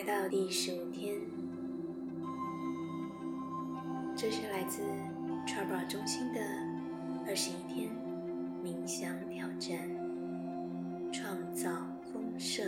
[0.00, 1.14] 来到第十五天，
[4.16, 4.80] 这是来自
[5.46, 6.40] t r a b a 中心的
[7.26, 7.90] 二十一天
[8.64, 9.78] 冥想挑战，
[11.12, 11.70] 创造
[12.10, 12.66] 丰盛，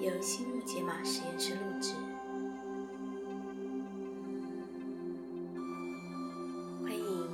[0.00, 1.92] 由心木解码实验室录制。
[6.82, 7.28] 欢迎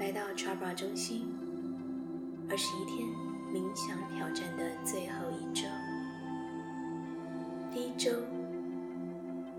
[0.00, 1.32] 来到 t r a b a 中心
[2.50, 3.06] 二十一天
[3.54, 5.68] 冥想挑战的最后一周。
[7.76, 8.10] 第一周，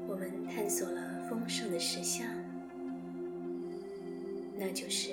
[0.07, 2.25] 我们探索了丰盛的实相，
[4.57, 5.11] 那就是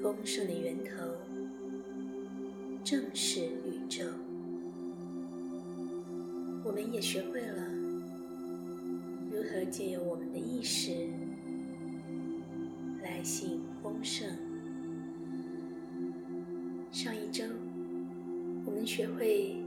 [0.00, 0.92] 丰盛的源头，
[2.84, 4.04] 正是宇宙。
[6.62, 7.68] 我们也学会了
[9.32, 11.08] 如何借由我们的意识
[13.02, 14.28] 来吸引丰盛。
[16.92, 17.42] 上一周，
[18.64, 19.63] 我们学会。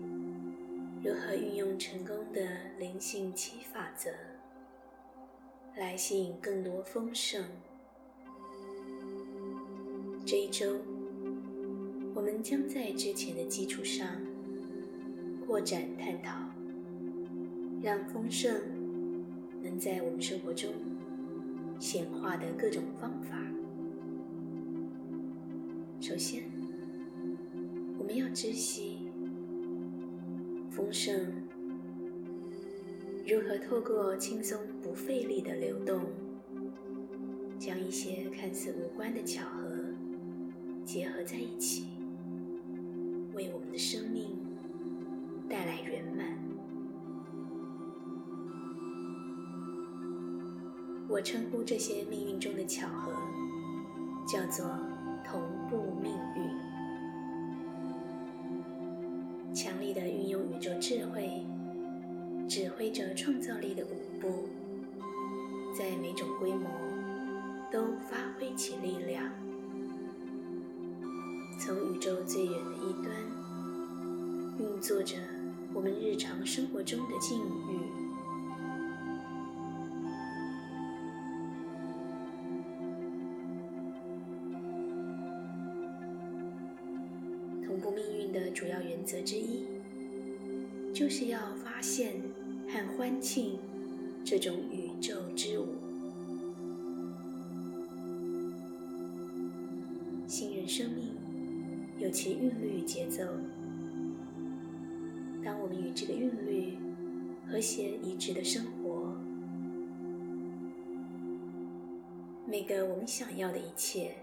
[1.04, 2.42] 如何运用成功的
[2.80, 4.10] 灵性七法则，
[5.76, 7.44] 来吸引更多丰盛？
[10.26, 10.80] 这一周，
[12.16, 14.08] 我们将在之前的基础上
[15.46, 16.36] 扩展探讨，
[17.82, 18.60] 让丰盛
[19.62, 20.74] 能在我们生活中
[21.80, 23.38] 显化的各种方法。
[26.02, 26.44] 首先，
[28.00, 28.97] 我们要知悉。
[30.78, 31.20] 丰盛
[33.28, 36.02] 如何透过轻松不费力的流动，
[37.58, 39.76] 将一些看似无关的巧合
[40.86, 41.88] 结合在一起，
[43.34, 44.30] 为我们的生命
[45.50, 46.38] 带来圆满？
[51.10, 53.12] 我称呼这些命运中的巧合
[54.28, 54.80] 叫做
[55.26, 56.57] 同步命运。
[62.88, 64.48] 挥着创造力的舞步，
[65.78, 66.70] 在每种规模
[67.70, 69.30] 都发挥其力量。
[71.60, 73.14] 从宇宙最远的一端，
[74.58, 75.18] 运作着
[75.74, 77.38] 我们日常生活中的境
[77.70, 78.07] 遇。
[94.30, 95.68] 这种宇宙之舞。
[100.28, 101.16] 信任生命
[101.98, 103.24] 有其韵律与节奏。
[105.42, 106.78] 当我们与这个韵律
[107.50, 109.16] 和谐一致的生活，
[112.46, 114.14] 每个我们想要的一切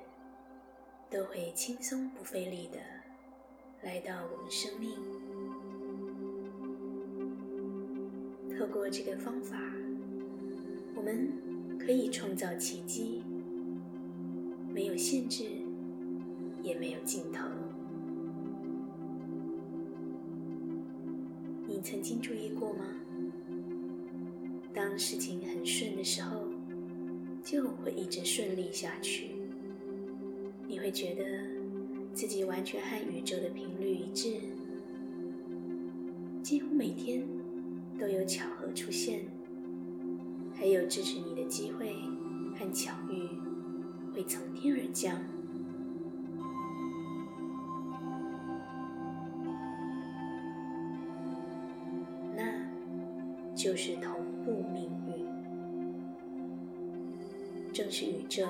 [1.08, 2.78] 都会轻松不费力的。
[3.82, 4.90] 来到我们生命，
[8.58, 9.56] 透过这个方法，
[11.04, 11.28] 们
[11.78, 13.22] 可以创造奇迹，
[14.72, 15.44] 没有限制，
[16.62, 17.44] 也没有尽头。
[21.68, 22.84] 你曾经注意过吗？
[24.72, 26.48] 当事情很顺的时候，
[27.42, 29.32] 就会一直顺利下去。
[30.66, 31.22] 你会觉得。
[32.14, 34.36] 自己完全和宇宙的频率一致，
[36.44, 37.26] 几乎每天
[37.98, 39.26] 都有巧合出现，
[40.64, 41.94] 还有支持你的机会
[42.58, 43.28] 和巧遇
[44.14, 45.14] 会从天而降，
[52.34, 52.42] 那
[53.54, 55.26] 就是同步命运，
[57.70, 58.46] 正是宇宙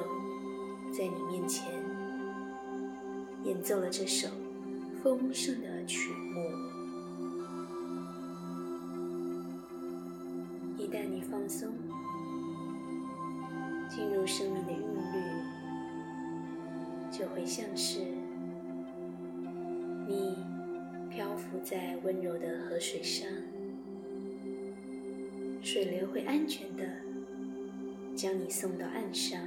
[0.92, 1.66] 在你面前。
[3.42, 4.28] 演奏了这首
[5.02, 6.48] 丰盛的曲目。
[10.78, 11.68] 一旦你放松，
[14.26, 15.18] 生命的韵律，
[17.10, 18.00] 就会像是
[20.08, 20.36] 你
[21.10, 23.28] 漂浮在温柔的河水上，
[25.62, 26.84] 水流会安全的
[28.14, 29.40] 将你送到岸上，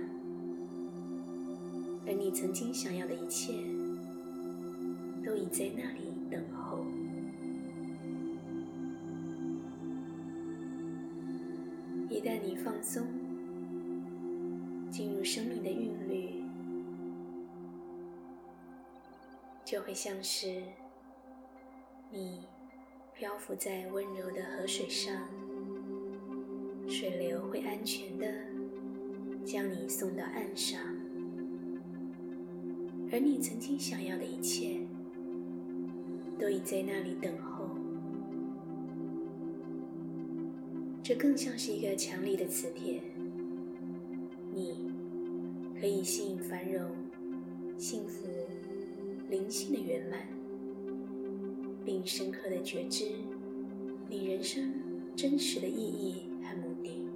[2.06, 3.54] 而你曾经想要的一切。
[5.28, 6.00] 都已在那里
[6.32, 6.86] 等候。
[12.10, 13.06] 一旦你放松，
[14.98, 16.42] 进入生命的韵律，
[19.64, 20.64] 就会像是
[22.10, 22.48] 你
[23.14, 25.30] 漂浮在温柔的河水上，
[26.90, 28.26] 水流会安全的
[29.46, 30.82] 将你送到岸上，
[33.12, 34.80] 而你曾经想要的一切。
[36.40, 37.70] 都已在那里等候，
[41.04, 43.02] 这更像是一个强力的磁铁，
[45.80, 46.90] 可以吸引繁荣、
[47.78, 48.26] 幸福、
[49.30, 50.20] 灵性的圆满，
[51.86, 53.06] 并深刻的觉知
[54.10, 54.74] 你人生
[55.16, 57.08] 真实的意义和目的。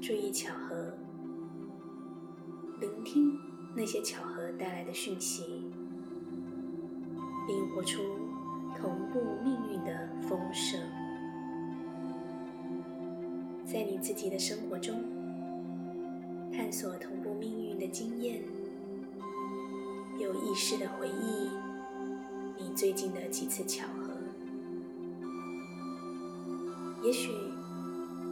[0.00, 0.94] 注意巧合，
[2.80, 3.36] 聆听
[3.74, 5.42] 那些巧合带来的讯息，
[7.48, 8.00] 并活出
[8.78, 10.80] 同步命运的丰盛。
[13.76, 15.04] 在你自己的生活中，
[16.50, 18.40] 探索同步命运的经验，
[20.18, 21.50] 有意识的回忆
[22.58, 24.14] 你最近的几次巧合，
[27.02, 27.30] 也许。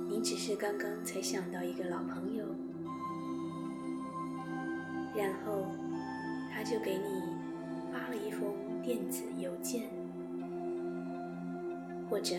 [0.09, 2.45] 你只是刚刚才想到一个老朋友，
[5.15, 5.67] 然后
[6.51, 7.23] 他就给你
[7.93, 9.91] 发了一封电子邮件，
[12.09, 12.35] 或者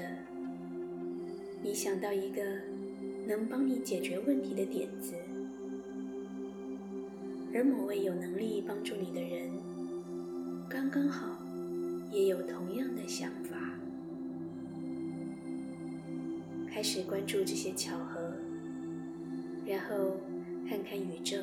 [1.62, 2.42] 你想到一个
[3.28, 5.16] 能帮你解决问题的点子，
[7.54, 9.50] 而某位有能力帮助你的人，
[10.70, 11.42] 刚刚好
[12.12, 13.58] 也有同样的想法。
[16.72, 18.34] 开始关注这些巧合，
[19.66, 20.18] 然后
[20.68, 21.38] 看看宇宙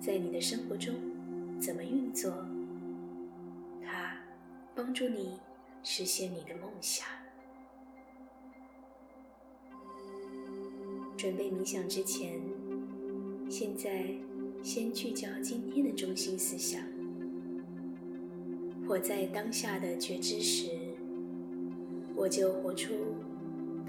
[0.00, 0.94] 在你的生活中
[1.60, 2.32] 怎么运作，
[3.84, 4.16] 它
[4.74, 5.38] 帮助你
[5.82, 7.06] 实现你的梦想。
[11.24, 12.38] 准备冥想之前，
[13.48, 14.14] 现在
[14.62, 16.82] 先聚焦今天的中心思想。
[18.86, 20.68] 活在当下的觉知时，
[22.14, 22.92] 我就活出。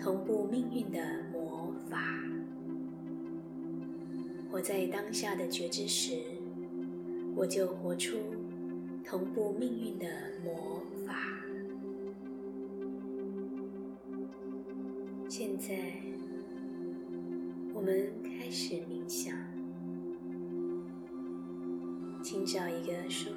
[0.01, 2.23] 同步命运的魔法，
[4.49, 6.13] 活在当下的觉知时，
[7.35, 8.15] 我就活出
[9.03, 10.07] 同步命运的
[10.41, 11.17] 魔法。
[15.27, 15.94] 现在，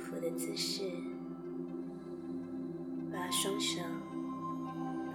[0.08, 0.82] 服的姿势，
[3.12, 3.80] 把双手。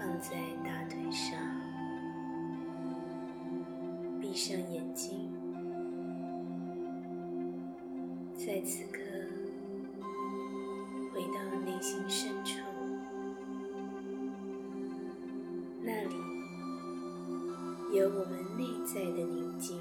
[0.06, 0.36] 放在
[0.66, 1.40] 大腿上，
[4.20, 5.32] 闭上眼睛，
[8.36, 9.00] 在此刻
[11.14, 12.60] 回到内心深处，
[15.82, 16.16] 那里
[17.98, 19.80] 有我们内在的宁静，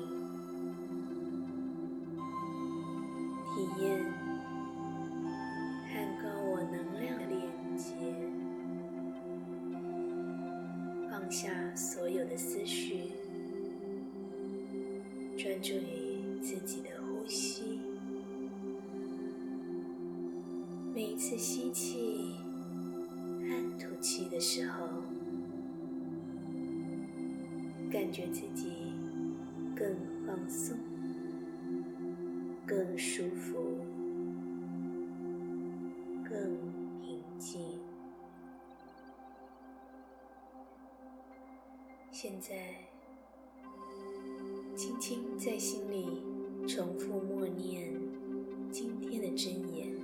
[15.43, 17.81] 专注于自己的呼吸。
[20.95, 22.37] 每一次吸气
[23.41, 24.87] 和吐气的时候，
[27.91, 28.93] 感觉自己
[29.75, 30.79] 更放松、
[32.65, 33.81] 更舒服、
[36.23, 36.57] 更
[37.01, 37.81] 平静。
[42.13, 42.92] 现在，
[44.83, 46.05] 轻轻在心里
[46.67, 47.93] 重复默念
[48.69, 49.95] 今天的真言，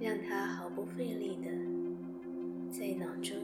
[0.00, 1.50] 让它毫不费力的
[2.70, 3.36] 在脑中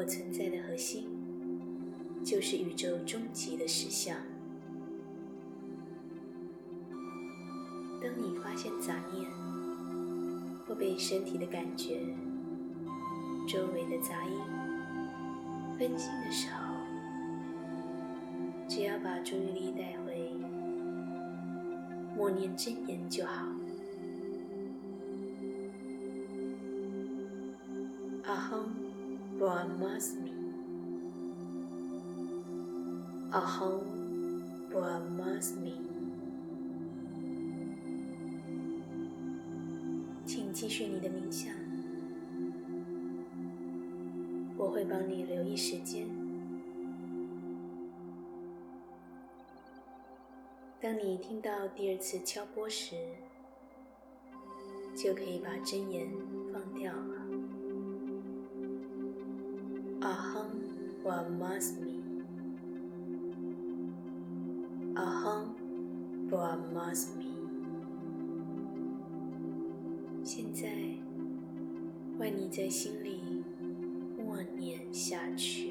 [0.00, 1.04] 我存在的核心
[2.24, 4.16] 就是宇宙终极的实相。
[8.00, 9.30] 当你发现杂念
[10.66, 12.00] 或被身体的感觉、
[13.46, 14.38] 周围的杂音
[15.78, 16.76] 分心的时候，
[18.66, 20.32] 只要把注意力带回
[22.16, 23.49] 默念真言就好。
[29.80, 30.32] Brahmasmi.
[33.32, 33.80] Aham
[34.70, 35.74] Brahmasmi.
[40.26, 41.54] 请继续你的冥想，
[44.56, 46.06] 我会帮你留意时间。
[50.80, 52.96] 当你听到第二次敲钵时，
[54.94, 56.12] 就可以把真言
[56.52, 56.92] 放掉
[61.10, 61.36] one
[70.22, 70.68] 现在，
[72.18, 73.42] 为你在心里
[74.16, 75.69] 默念下去。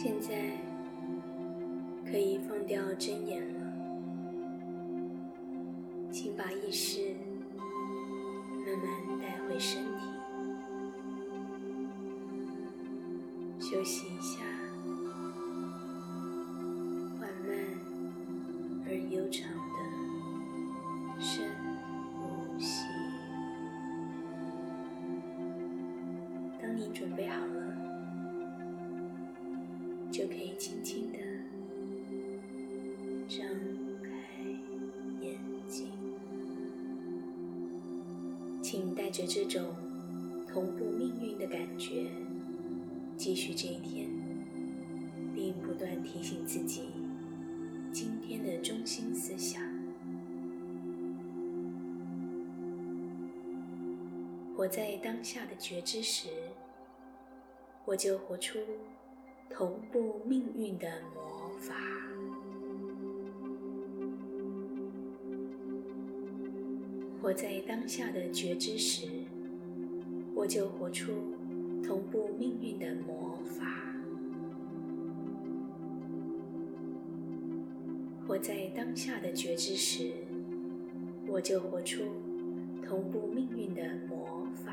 [0.00, 0.52] 现在
[2.08, 3.60] 可以放掉睁眼了，
[6.12, 7.16] 请把意识
[8.64, 10.06] 慢慢带回身体，
[13.58, 14.38] 休息一下，
[39.08, 39.74] 带着这种
[40.46, 42.04] 同步命运的感觉
[43.16, 44.06] 继续这一天，
[45.34, 46.90] 并不断提醒自己
[47.90, 49.62] 今天的中心思想：
[54.54, 56.28] 活在当下的觉知时，
[57.86, 58.58] 我就活出。
[59.48, 61.74] 同步命运的魔法，
[67.28, 69.06] 活在当下的觉知时，
[70.34, 71.12] 我就活出
[71.84, 73.66] 同步命运的魔法；
[78.26, 80.10] 活在当下的觉知时，
[81.26, 82.02] 我就活出
[82.82, 84.72] 同步命运的魔法。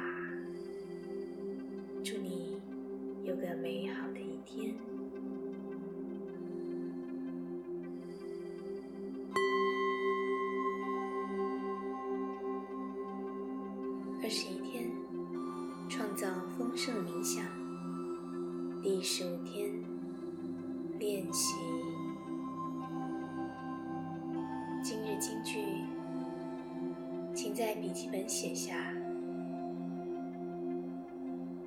[2.05, 2.61] 祝你
[3.25, 4.19] 有个美好的。
[4.21, 4.73] 一天，
[28.15, 28.93] 本写下：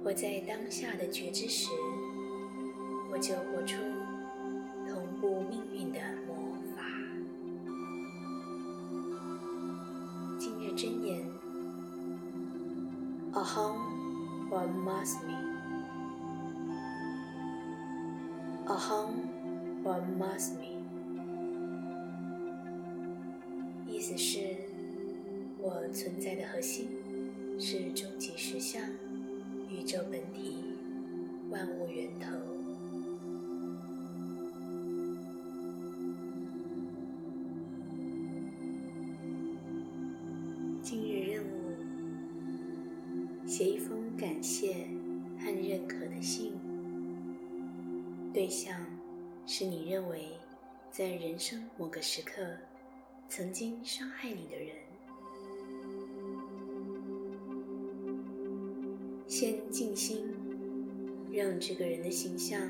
[0.02, 1.68] 活在当下的觉知时，
[3.12, 3.76] 我就活出
[4.88, 6.34] 同步命运的魔
[6.74, 6.84] 法。
[10.38, 11.22] 今日真言。
[13.34, 13.76] ：Aham
[14.48, 15.36] b r a m a s m i
[18.66, 19.10] Aham
[19.84, 20.78] Brahmasmi
[23.86, 24.47] 意思是，
[25.70, 26.88] 我存在的核心
[27.60, 28.82] 是终极实相、
[29.68, 30.64] 宇宙本体、
[31.50, 32.30] 万物源头。
[40.82, 41.76] 今日任务：
[43.46, 43.98] 写一封。
[44.16, 44.88] 感谢
[45.38, 46.52] 和认可的信，
[48.32, 48.74] 对象
[49.46, 50.30] 是你认为
[50.90, 52.42] 在人生某个时刻
[53.28, 54.87] 曾经伤害你的人。
[61.48, 62.60] 让这个人的形象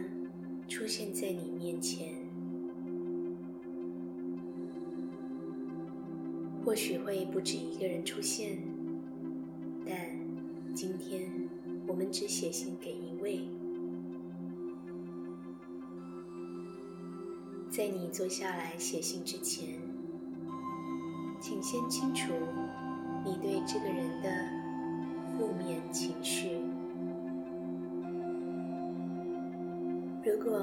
[0.68, 2.14] 出现在你面前，
[6.64, 8.56] 或许会不止一个人出现，
[9.84, 9.96] 但。
[10.76, 11.28] 今天
[11.88, 13.48] 我们只写信给一位。
[17.68, 19.80] 在你坐下来写信之前，
[21.40, 22.32] 请先清除
[23.24, 24.30] 你对这个人的
[25.36, 26.67] 负面情绪。
[30.38, 30.60] 如果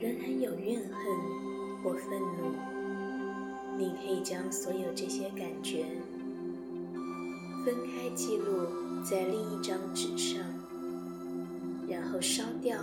[0.00, 2.50] 仍然有怨恨或愤怒，
[3.76, 5.84] 你可以将所有这些感觉
[7.64, 8.66] 分开记录。
[9.02, 10.44] 在另一张纸上，
[11.88, 12.78] 然后烧掉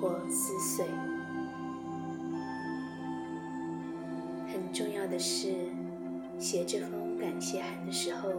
[0.00, 0.86] 或撕碎。
[4.50, 5.52] 很重要的是，
[6.38, 8.30] 写这封感谢函的时候，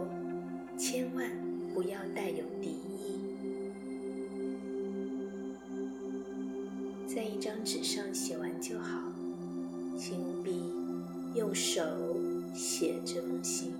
[0.76, 1.30] 千万
[1.72, 3.27] 不要带有敌意。
[7.38, 9.00] 一张纸上写完就好，
[9.96, 10.60] 请务必
[11.36, 11.80] 用手
[12.52, 13.72] 写这封信。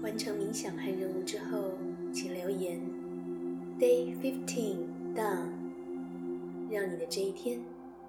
[0.00, 1.72] 完成冥想和任务之后，
[2.10, 2.80] 请留言
[3.78, 5.50] “Day Fifteen Done”，
[6.70, 7.60] 让你的这一天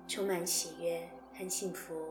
[0.07, 2.08] 充满喜悦和幸福。